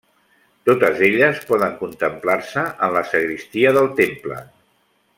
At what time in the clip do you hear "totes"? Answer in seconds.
0.69-1.03